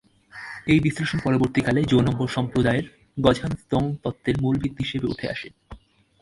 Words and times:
এই 0.67 0.79
বিশ্লেষণ 0.79 1.19
পরবর্তীকালে 1.23 1.79
জো-নম্বর 1.83 2.27
ধর্মসম্প্রদায়ের 2.27 2.85
গ্ঝান-স্তোং 3.17 3.83
তত্ত্বের 4.03 4.35
মূল 4.41 4.55
ভিত্তি 4.61 4.81
হিসেবে 4.85 5.07
উঠে 5.07 5.25
আসে। 5.29 5.47